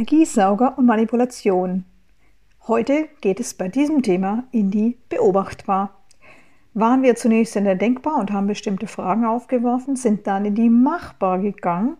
[0.00, 1.84] Energiesauger und Manipulation.
[2.66, 5.90] Heute geht es bei diesem Thema in die Beobachtbar.
[6.72, 10.70] Waren wir zunächst in der Denkbar und haben bestimmte Fragen aufgeworfen, sind dann in die
[10.70, 11.98] Machbar gegangen,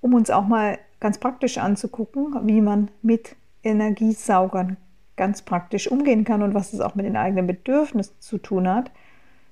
[0.00, 3.34] um uns auch mal ganz praktisch anzugucken, wie man mit
[3.64, 4.76] Energiesaugern
[5.16, 8.92] ganz praktisch umgehen kann und was es auch mit den eigenen Bedürfnissen zu tun hat.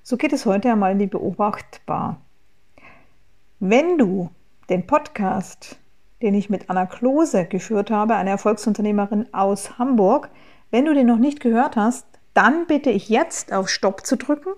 [0.04, 2.20] So geht es heute einmal in die Beobachtbar.
[3.59, 4.30] Wenn du
[4.68, 5.79] den Podcast,
[6.23, 10.29] den ich mit Anna Klose geführt habe, eine Erfolgsunternehmerin aus Hamburg,
[10.71, 14.50] wenn du den noch nicht gehört hast, dann bitte ich jetzt auf Stopp zu drücken,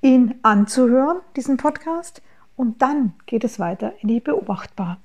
[0.00, 2.22] ihn anzuhören, diesen Podcast,
[2.56, 4.98] und dann geht es weiter in die Beobachtbar.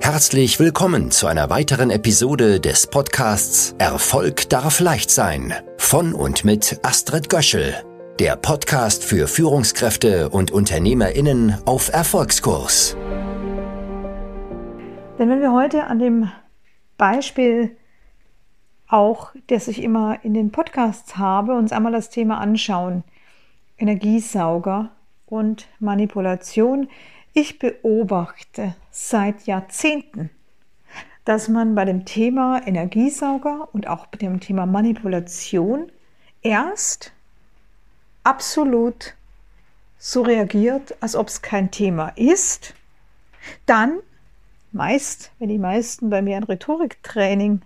[0.00, 6.78] Herzlich willkommen zu einer weiteren Episode des Podcasts Erfolg darf leicht sein von und mit
[6.82, 7.74] Astrid Göschel
[8.18, 12.96] der Podcast für Führungskräfte und Unternehmerinnen auf Erfolgskurs.
[15.18, 16.30] Denn wenn wir heute an dem
[16.96, 17.76] Beispiel
[18.88, 23.04] auch, das ich immer in den Podcasts habe, uns einmal das Thema anschauen,
[23.76, 24.90] Energiesauger
[25.26, 26.88] und Manipulation.
[27.34, 30.30] Ich beobachte seit Jahrzehnten,
[31.26, 35.92] dass man bei dem Thema Energiesauger und auch bei dem Thema Manipulation
[36.40, 37.12] erst
[38.26, 39.14] absolut
[39.98, 42.74] so reagiert, als ob es kein Thema ist,
[43.66, 44.00] dann
[44.72, 47.62] meist, wenn die meisten bei mir ein Rhetoriktraining,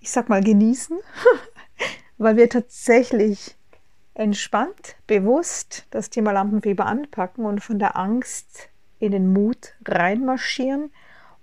[0.00, 0.98] ich sag mal, genießen,
[2.18, 3.54] weil wir tatsächlich
[4.14, 10.90] entspannt, bewusst das Thema Lampenfieber anpacken und von der Angst in den Mut reinmarschieren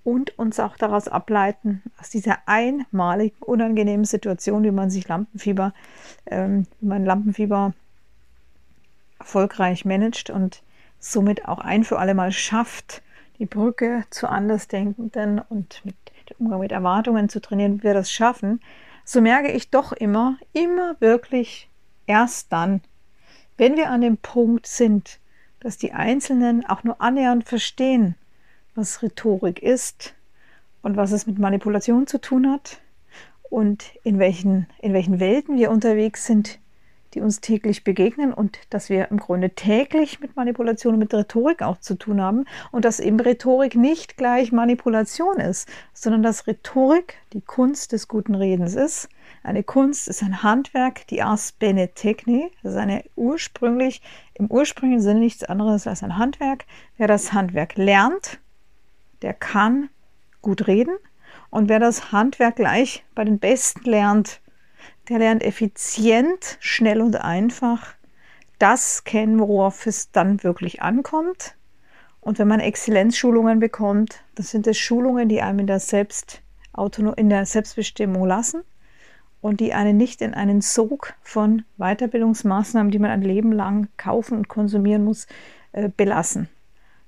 [0.05, 5.73] und uns auch daraus ableiten, aus dieser einmaligen, unangenehmen Situation, wie man sich Lampenfieber,
[6.27, 7.73] ähm, wie man Lampenfieber
[9.19, 10.61] erfolgreich managt und
[10.99, 13.01] somit auch ein für alle Mal schafft,
[13.39, 15.95] die Brücke zu Andersdenkenden und mit
[16.37, 18.61] Umgang mit Erwartungen zu trainieren, wie wir das schaffen,
[19.03, 21.69] so merke ich doch immer, immer wirklich
[22.05, 22.81] erst dann,
[23.57, 25.19] wenn wir an dem Punkt sind,
[25.59, 28.15] dass die Einzelnen auch nur annähernd verstehen,
[28.75, 30.13] was Rhetorik ist
[30.81, 32.81] und was es mit Manipulation zu tun hat
[33.49, 36.59] und in welchen, in welchen Welten wir unterwegs sind,
[37.15, 41.61] die uns täglich begegnen und dass wir im Grunde täglich mit Manipulation und mit Rhetorik
[41.61, 47.15] auch zu tun haben und dass eben Rhetorik nicht gleich Manipulation ist, sondern dass Rhetorik
[47.31, 49.07] die Kunst des guten Redens ist.
[49.43, 54.01] Eine Kunst ist ein Handwerk, die Ars Bene Techni, das ist eine ursprünglich,
[54.33, 56.65] im ursprünglichen Sinne nichts anderes als ein Handwerk.
[56.97, 58.39] Wer das Handwerk lernt,
[59.25, 59.89] der kann
[60.43, 60.95] gut reden.
[61.49, 64.39] Und wer das Handwerk gleich bei den Besten lernt,
[65.09, 67.95] der lernt effizient, schnell und einfach
[68.59, 71.55] das kennen, worauf es dann wirklich ankommt.
[72.21, 75.81] Und wenn man Exzellenzschulungen bekommt, das sind es Schulungen, die einem in der,
[77.17, 78.61] in der Selbstbestimmung lassen
[79.41, 84.37] und die einen nicht in einen Sog von Weiterbildungsmaßnahmen, die man ein Leben lang kaufen
[84.37, 85.25] und konsumieren muss,
[85.71, 86.47] äh, belassen.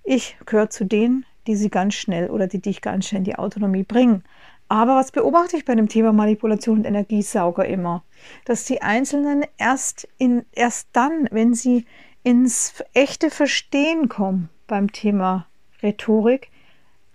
[0.03, 3.37] Ich gehöre zu denen, die sie ganz schnell oder die dich ganz schnell in die
[3.37, 4.23] Autonomie bringen.
[4.69, 8.03] Aber was beobachte ich bei dem Thema Manipulation und Energiesauger immer?
[8.45, 11.85] Dass die Einzelnen erst, in, erst dann, wenn sie
[12.23, 15.47] ins echte Verstehen kommen beim Thema
[15.81, 16.49] Rhetorik,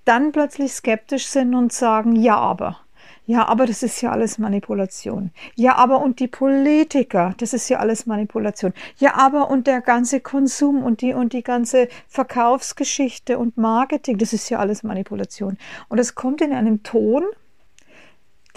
[0.04, 2.80] dann plötzlich skeptisch sind und sagen, ja, aber.
[3.24, 5.30] Ja, aber das ist ja alles Manipulation.
[5.54, 8.72] Ja, aber und die Politiker, das ist ja alles Manipulation.
[8.98, 14.32] Ja, aber und der ganze Konsum und die und die ganze Verkaufsgeschichte und Marketing, das
[14.32, 15.56] ist ja alles Manipulation.
[15.88, 17.22] Und es kommt in einem Ton,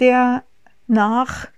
[0.00, 0.42] der
[0.88, 1.48] nach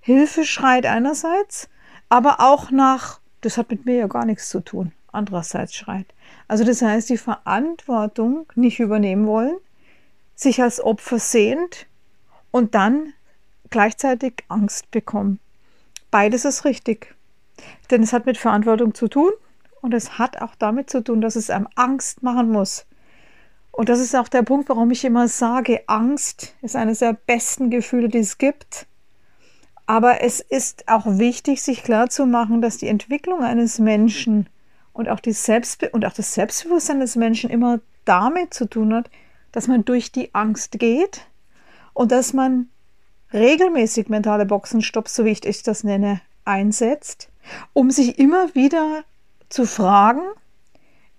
[0.00, 1.68] Hilfe schreit einerseits,
[2.08, 6.06] aber auch nach, das hat mit mir ja gar nichts zu tun, andererseits schreit.
[6.48, 9.58] Also das heißt, die Verantwortung nicht übernehmen wollen,
[10.34, 11.86] sich als Opfer sehend
[12.50, 13.12] und dann
[13.70, 15.38] gleichzeitig Angst bekommen.
[16.10, 17.14] Beides ist richtig.
[17.90, 19.30] Denn es hat mit Verantwortung zu tun
[19.80, 22.86] und es hat auch damit zu tun, dass es einem Angst machen muss.
[23.70, 27.70] Und das ist auch der Punkt, warum ich immer sage, Angst ist eines der besten
[27.70, 28.86] Gefühle, die es gibt.
[29.86, 34.48] Aber es ist auch wichtig, sich klarzumachen, dass die Entwicklung eines Menschen
[34.92, 39.10] und auch, die Selbstbe und auch das Selbstbewusstsein des Menschen immer damit zu tun hat,
[39.52, 41.26] dass man durch die Angst geht
[41.94, 42.68] und dass man
[43.32, 47.28] regelmäßig mentale Boxenstopps, so wie ich das nenne, einsetzt,
[47.72, 49.04] um sich immer wieder
[49.48, 50.22] zu fragen,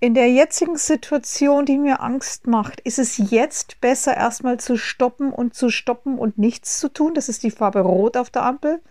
[0.03, 5.31] in der jetzigen Situation, die mir Angst macht, ist es jetzt besser, erstmal zu stoppen
[5.31, 7.13] und zu stoppen und nichts zu tun?
[7.13, 8.81] Das ist die Farbe Rot auf der Ampel.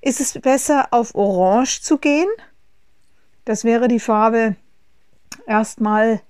[0.00, 2.28] Ist es besser, auf Orange zu gehen?
[3.44, 4.54] Das wäre die Farbe
[5.44, 6.20] erstmal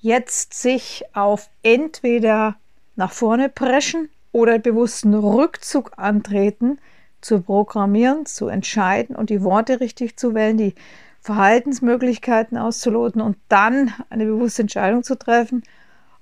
[0.00, 2.56] jetzt sich auf entweder
[2.96, 6.78] nach vorne preschen oder bewussten Rückzug antreten,
[7.20, 10.74] zu programmieren, zu entscheiden und die Worte richtig zu wählen, die
[11.20, 15.62] Verhaltensmöglichkeiten auszuloten und dann eine bewusste Entscheidung zu treffen.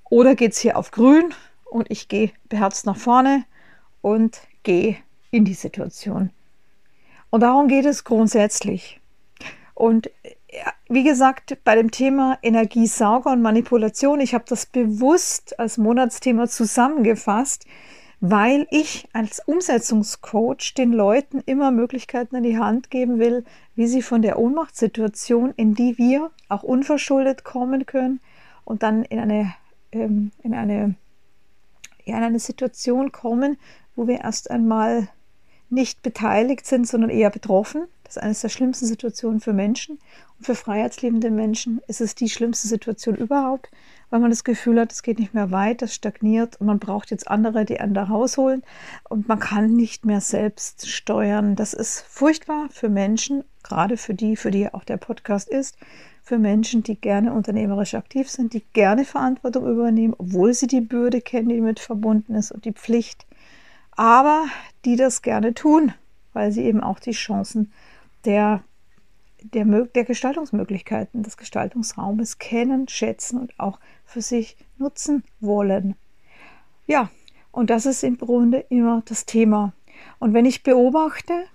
[0.05, 1.33] Oder geht es hier auf grün
[1.65, 3.43] und ich gehe beherzt nach vorne
[4.01, 4.97] und gehe
[5.31, 6.29] in die Situation.
[7.31, 9.01] Und darum geht es grundsätzlich.
[9.73, 10.09] Und
[10.89, 17.65] wie gesagt, bei dem Thema Energiesauger und Manipulation, ich habe das bewusst als Monatsthema zusammengefasst,
[18.19, 23.43] weil ich als Umsetzungscoach den Leuten immer Möglichkeiten an die Hand geben will,
[23.75, 28.21] wie sie von der Ohnmachtssituation, in die wir auch unverschuldet kommen können
[28.63, 29.53] und dann in eine,
[29.91, 30.95] ähm, in eine,
[32.05, 33.57] ja, in eine Situation kommen,
[33.95, 35.09] wo wir erst einmal
[35.69, 37.87] nicht beteiligt sind, sondern eher betroffen.
[38.13, 39.97] Das ist eines der schlimmsten Situationen für Menschen.
[40.37, 43.71] Und für freiheitsliebende Menschen ist es die schlimmste Situation überhaupt,
[44.11, 47.09] weil man das Gefühl hat, es geht nicht mehr weit, es stagniert und man braucht
[47.09, 48.61] jetzt andere, die einen da rausholen
[49.09, 51.55] und man kann nicht mehr selbst steuern.
[51.55, 55.75] Das ist furchtbar für Menschen, gerade für die, für die auch der Podcast ist,
[56.21, 61.19] für Menschen, die gerne unternehmerisch aktiv sind, die gerne Verantwortung übernehmen, obwohl sie die Bürde
[61.19, 63.25] kennen, die damit verbunden ist und die Pflicht,
[63.93, 64.45] aber
[64.85, 65.93] die das gerne tun,
[66.33, 67.71] weil sie eben auch die Chancen
[68.25, 68.63] der
[69.43, 75.95] der, der Gestaltungsmöglichkeiten des Gestaltungsraumes kennen, schätzen und auch für sich nutzen wollen.
[76.87, 77.09] Ja,
[77.51, 79.73] und das ist im Grunde immer das Thema.
[80.19, 81.45] Und wenn ich beobachte,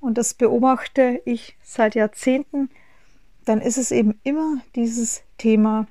[0.00, 2.70] und das beobachte ich seit Jahrzehnten,
[3.44, 5.86] dann ist es eben immer dieses Thema,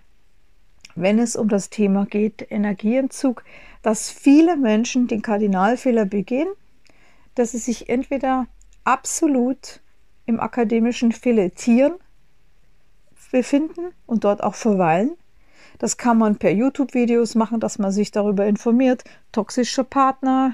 [0.96, 3.44] wenn es um das Thema geht, Energieentzug,
[3.82, 6.50] dass viele Menschen den Kardinalfehler begehen,
[7.36, 8.48] dass sie sich entweder
[8.84, 9.82] absolut
[10.28, 11.96] im akademischen Filetieren
[13.32, 15.18] befinden und dort auch verweilen.
[15.80, 19.04] Das kann man per YouTube-Videos machen, dass man sich darüber informiert.
[19.32, 20.54] Toxische Partner,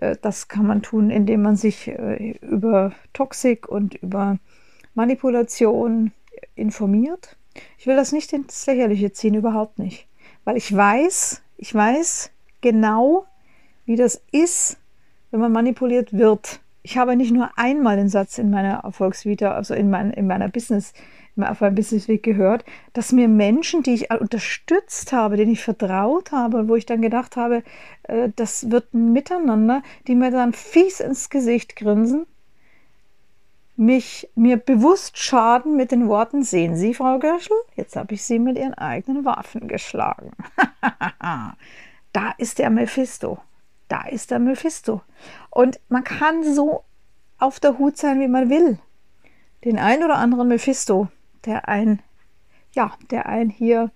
[0.00, 4.38] äh, das kann man tun, indem man sich äh, über Toxik und über
[4.94, 6.12] Manipulation
[6.54, 7.36] informiert.
[7.78, 10.06] Ich will das nicht ins Lächerliche ziehen, überhaupt nicht.
[10.44, 12.30] Weil ich weiß, ich weiß
[12.60, 13.26] genau,
[13.86, 14.78] wie das ist,
[15.30, 19.72] wenn man manipuliert wird ich habe nicht nur einmal den Satz in meiner Erfolgsvita, also
[19.72, 20.92] in, mein, in meiner Business,
[21.40, 26.68] auf meinem Businessweg gehört, dass mir Menschen, die ich unterstützt habe, denen ich vertraut habe,
[26.68, 27.62] wo ich dann gedacht habe,
[28.02, 32.26] äh, das wird ein Miteinander, die mir dann fies ins Gesicht grinsen,
[33.76, 38.38] mich mir bewusst schaden mit den Worten, sehen Sie, Frau Görschel, jetzt habe ich Sie
[38.38, 40.32] mit Ihren eigenen Waffen geschlagen.
[42.12, 43.38] da ist der Mephisto
[43.88, 45.02] da ist der Mephisto.
[45.50, 46.84] Und man kann so
[47.38, 48.78] auf der Hut sein, wie man will.
[49.64, 51.08] Den einen oder anderen Mephisto,
[51.44, 52.02] der ein,
[52.72, 53.90] ja, der ein hier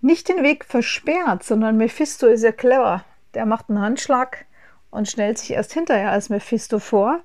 [0.00, 3.04] nicht den Weg versperrt, sondern Mephisto ist ja clever.
[3.34, 4.46] Der macht einen Handschlag
[4.90, 7.20] und stellt sich erst hinterher als Mephisto vor.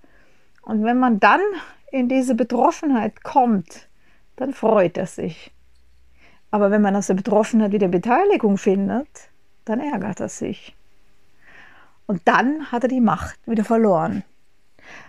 [0.63, 1.41] Und wenn man dann
[1.91, 3.87] in diese Betroffenheit kommt,
[4.35, 5.51] dann freut er sich.
[6.49, 9.07] Aber wenn man aus der Betroffenheit wieder Beteiligung findet,
[9.65, 10.75] dann ärgert er sich.
[12.07, 14.23] Und dann hat er die Macht wieder verloren.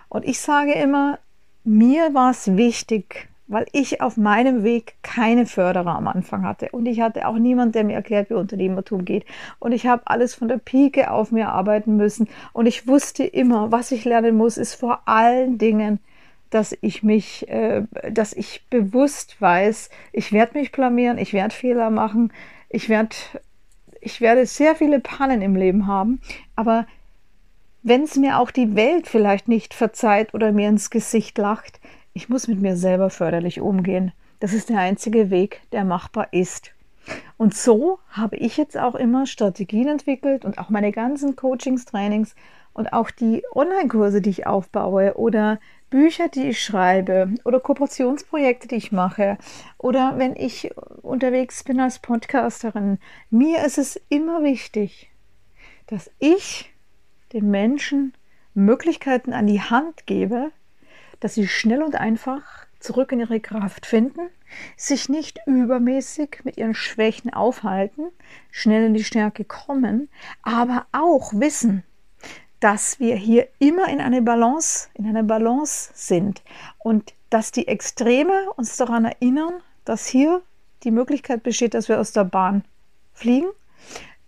[0.09, 1.19] Und ich sage immer,
[1.65, 6.71] mir war es wichtig, weil ich auf meinem Weg keine Förderer am Anfang hatte.
[6.73, 9.25] Und ich hatte auch niemanden, der mir erklärt, wie Unternehmertum geht.
[9.59, 12.29] Und ich habe alles von der Pike auf mir arbeiten müssen.
[12.53, 15.99] Und ich wusste immer, was ich lernen muss, ist vor allen Dingen,
[16.51, 21.91] dass ich mich, äh, dass ich bewusst weiß, ich werde mich blamieren, ich werde Fehler
[21.91, 22.33] machen,
[22.69, 23.17] ich werde
[24.03, 26.21] ich werde sehr viele Pannen im Leben haben,
[26.57, 26.87] aber
[27.83, 31.81] wenn es mir auch die Welt vielleicht nicht verzeiht oder mir ins Gesicht lacht,
[32.13, 34.13] ich muss mit mir selber förderlich umgehen.
[34.41, 36.73] Das ist der einzige Weg, der machbar ist.
[37.37, 42.35] Und so habe ich jetzt auch immer Strategien entwickelt und auch meine ganzen Coachings, Trainings
[42.73, 45.59] und auch die Online-Kurse, die ich aufbaue oder
[45.93, 49.37] Bücher, die ich schreibe oder Kooperationsprojekte, die ich mache
[49.77, 50.71] oder wenn ich
[51.03, 52.99] unterwegs bin als Podcasterin.
[53.29, 55.11] Mir ist es immer wichtig,
[55.89, 56.73] dass ich
[57.35, 58.15] den Menschen
[58.55, 60.51] Möglichkeiten an die Hand gebe,
[61.21, 64.31] dass sie schnell und einfach zurück in ihre Kraft finden,
[64.79, 68.05] sich nicht übermäßig mit ihren Schwächen aufhalten,
[68.51, 70.09] schnell in die Stärke kommen,
[70.43, 71.85] aber auch wissen,
[72.63, 76.43] dass wir hier immer in eine Balance, in einer Balance sind
[76.79, 79.55] und dass die Extreme uns daran erinnern,
[79.85, 80.43] dass hier
[80.85, 82.63] die Möglichkeit besteht, dass wir aus der Bahn
[83.15, 83.49] fliegen,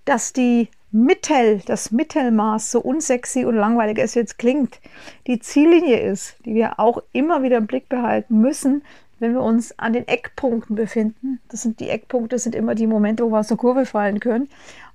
[0.04, 4.80] dass die Mittel, das Mittelmaß, so unsexy und langweilig es jetzt klingt,
[5.28, 8.82] die Ziellinie ist, die wir auch immer wieder im Blick behalten müssen,
[9.20, 11.40] wenn wir uns an den Eckpunkten befinden.
[11.48, 14.48] Das sind die Eckpunkte, sind immer die Momente, wo wir aus der Kurve fallen können.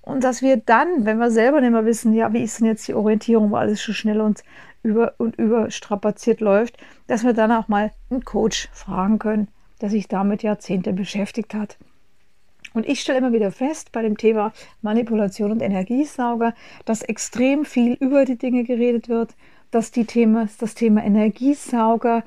[0.09, 2.87] Und dass wir dann, wenn wir selber nicht mehr wissen, ja, wie ist denn jetzt
[2.87, 4.43] die Orientierung, weil alles so schnell und
[4.81, 9.49] über und überstrapaziert läuft, dass wir dann auch mal einen Coach fragen können,
[9.81, 11.77] der sich damit Jahrzehnte beschäftigt hat.
[12.73, 14.51] Und ich stelle immer wieder fest bei dem Thema
[14.81, 19.35] Manipulation und Energiesauger, dass extrem viel über die Dinge geredet wird,
[19.69, 22.23] dass die Thema, das Thema Energiesauger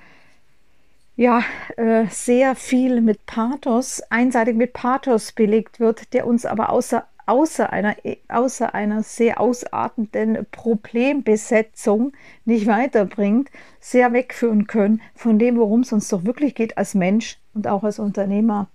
[1.17, 1.43] ja
[1.77, 7.73] äh, sehr viel mit Pathos, einseitig mit Pathos belegt wird, der uns aber außer, außer,
[7.73, 7.97] einer,
[8.29, 12.13] außer einer sehr ausartenden Problembesetzung
[12.45, 13.51] nicht weiterbringt,
[13.81, 17.85] sehr wegführen können von dem, worum es uns doch wirklich geht als Mensch und auch
[17.85, 18.69] als Unternehmer.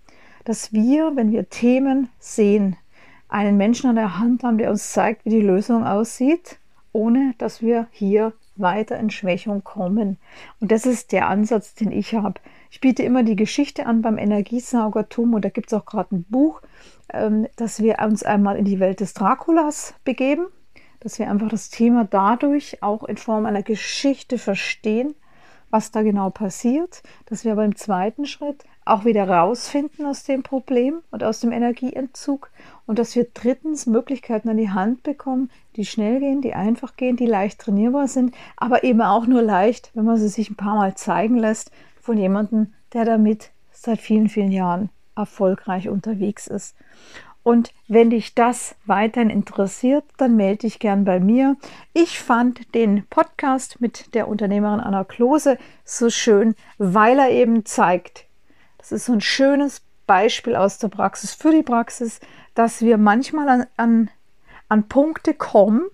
[0.46, 2.77] Dass wir, wenn wir Themen sehen,
[3.30, 6.60] einen Menschen an der Hand haben, der uns zeigt, wie die Lösung aussieht,
[6.94, 10.17] ohne dass wir hier weiter in Schwächung kommen.
[10.59, 12.39] Und das ist der Ansatz, den ich habe.
[12.69, 16.25] Ich biete immer die Geschichte an beim Energiesaugertum und da gibt es auch gerade ein
[16.29, 16.61] Buch,
[17.13, 20.47] ähm, dass wir uns einmal in die Welt des Draculas begeben,
[20.99, 25.15] dass wir einfach das Thema dadurch auch in Form einer Geschichte verstehen,
[25.69, 30.44] was da genau passiert, dass wir aber im zweiten Schritt auch wieder rausfinden aus dem
[30.44, 32.50] Problem und aus dem Energieentzug
[32.86, 37.17] und dass wir drittens Möglichkeiten an die Hand bekommen, die schnell gehen, die einfach gehen,
[37.17, 40.75] die leicht trainierbar sind, aber eben auch nur leicht, wenn man sie sich ein paar
[40.75, 46.75] Mal zeigen lässt von jemandem, der damit seit vielen, vielen Jahren erfolgreich unterwegs ist.
[47.48, 51.56] Und wenn dich das weiterhin interessiert, dann melde dich gern bei mir.
[51.94, 58.26] Ich fand den Podcast mit der Unternehmerin Anna Klose so schön, weil er eben zeigt,
[58.89, 62.22] das ist so ein schönes Beispiel aus der Praxis für die Praxis,
[62.56, 64.10] dass wir manchmal an, an,
[64.70, 65.88] an Punkte kommen,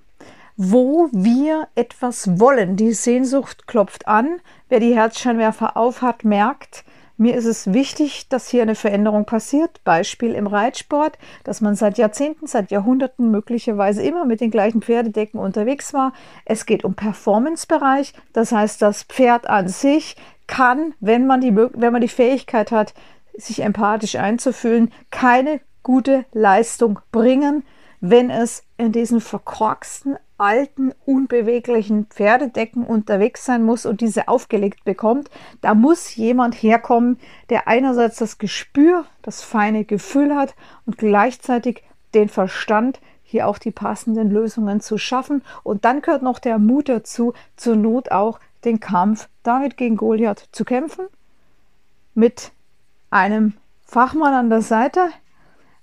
[0.57, 2.75] wo wir etwas wollen.
[2.75, 4.39] Die Sehnsucht klopft an.
[4.69, 6.85] Wer die Herzscheinwerfer aufhat, merkt,
[7.17, 9.83] mir ist es wichtig, dass hier eine Veränderung passiert.
[9.83, 15.39] Beispiel im Reitsport, dass man seit Jahrzehnten, seit Jahrhunderten möglicherweise immer mit den gleichen Pferdedecken
[15.39, 16.13] unterwegs war.
[16.43, 18.13] Es geht um Performance-Bereich.
[18.33, 20.15] Das heißt, das Pferd an sich
[20.47, 22.93] kann, wenn man die, wenn man die Fähigkeit hat,
[23.35, 27.63] sich empathisch einzufühlen, keine gute Leistung bringen,
[27.99, 35.29] wenn es in diesen verkorksten, alten, unbeweglichen Pferdedecken unterwegs sein muss und diese aufgelegt bekommt.
[35.61, 37.17] Da muss jemand herkommen,
[37.49, 40.53] der einerseits das Gespür, das feine Gefühl hat
[40.85, 41.83] und gleichzeitig
[42.13, 45.43] den Verstand, hier auch die passenden Lösungen zu schaffen.
[45.63, 50.47] Und dann gehört noch der Mut dazu, zur Not auch den Kampf David gegen Goliath
[50.51, 51.07] zu kämpfen,
[52.13, 52.51] mit
[53.09, 53.53] einem
[53.85, 55.09] Fachmann an der Seite,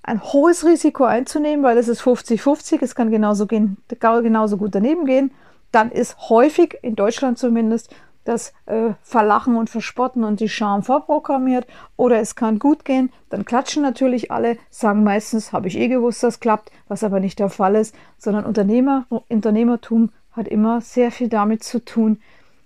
[0.03, 5.05] ein hohes Risiko einzunehmen, weil es ist 50-50, es kann genauso, gehen, genauso gut daneben
[5.05, 5.31] gehen.
[5.73, 7.95] Dann ist häufig, in Deutschland zumindest,
[8.25, 11.67] das äh, Verlachen und Verspotten und die Scham vorprogrammiert.
[11.97, 16.23] Oder es kann gut gehen, dann klatschen natürlich alle, sagen meistens, habe ich eh gewusst,
[16.23, 21.29] das klappt, was aber nicht der Fall ist, sondern Unternehmer, Unternehmertum hat immer sehr viel
[21.29, 22.21] damit zu tun,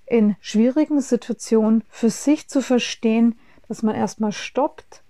[0.06, 5.02] in schwierigen Situationen für sich zu verstehen, dass man erstmal stoppt,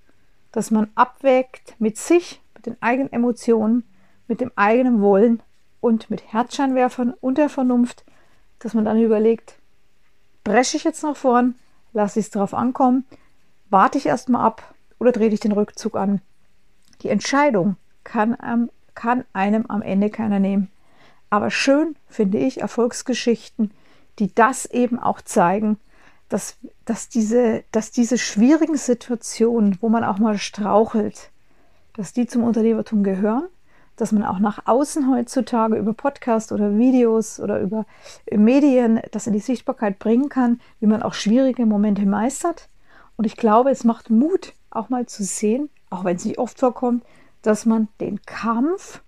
[0.52, 3.84] dass man abwägt mit sich, mit den eigenen Emotionen,
[4.28, 5.42] mit dem eigenen Wollen
[5.80, 8.04] und mit Herzscheinwerfern und der Vernunft,
[8.60, 9.58] dass man dann überlegt,
[10.44, 11.56] bresche ich jetzt nach vorn,
[11.92, 13.04] lasse ich es drauf ankommen,
[13.70, 16.20] warte ich erstmal ab oder drehe ich den Rückzug an.
[17.02, 20.70] Die Entscheidung kann, kann einem am Ende keiner nehmen.
[21.30, 23.72] Aber schön finde ich Erfolgsgeschichten,
[24.18, 25.78] die das eben auch zeigen,
[26.28, 31.30] dass, dass, diese, dass diese schwierigen Situationen, wo man auch mal strauchelt,
[31.94, 33.48] dass die zum Unternehmertum gehören,
[33.96, 37.86] dass man auch nach außen heutzutage über Podcasts oder Videos oder über
[38.30, 42.68] Medien das in die Sichtbarkeit bringen kann, wie man auch schwierige Momente meistert.
[43.16, 46.58] Und ich glaube, es macht Mut, auch mal zu sehen, auch wenn es nicht oft
[46.58, 47.04] vorkommt,
[47.42, 49.02] dass man den Kampf,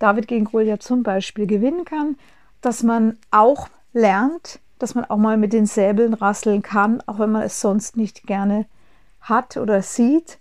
[0.00, 2.16] David gegen Goliath zum Beispiel, gewinnen kann,
[2.60, 7.30] dass man auch lernt, dass man auch mal mit den Säbeln rasseln kann, auch wenn
[7.30, 8.66] man es sonst nicht gerne
[9.20, 10.38] hat oder sieht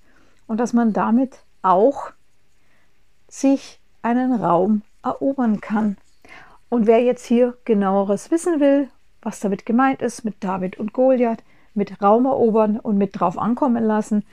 [0.47, 2.11] und dass man damit auch
[3.27, 5.97] sich einen Raum erobern kann.
[6.69, 8.89] Und wer jetzt hier genaueres wissen will,
[9.21, 13.83] was damit gemeint ist mit David und Goliath, mit Raum erobern und mit drauf ankommen
[13.83, 14.25] lassen,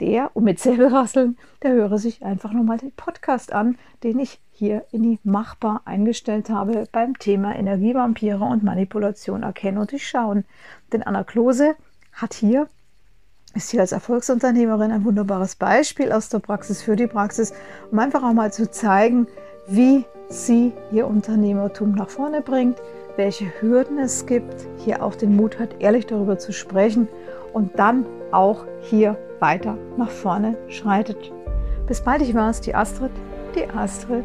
[0.00, 4.84] der und mit Säbelrasseln, der höre sich einfach nochmal den Podcast an, den ich hier
[4.92, 10.44] in die Machbar eingestellt habe beim Thema Energievampire und Manipulation erkennen und durchschauen.
[10.92, 11.74] Denn Anna Klose
[12.12, 12.68] hat hier,
[13.54, 17.52] ist hier als Erfolgsunternehmerin ein wunderbares Beispiel aus der Praxis für die Praxis,
[17.90, 19.26] um einfach auch mal zu zeigen,
[19.66, 22.80] wie sie ihr Unternehmertum nach vorne bringt,
[23.16, 27.08] welche Hürden es gibt, hier auch den Mut hat, ehrlich darüber zu sprechen
[27.52, 31.32] und dann auch hier weiter nach vorne schreitet.
[31.86, 33.12] Bis bald, ich war's, die Astrid,
[33.54, 34.24] die Astrid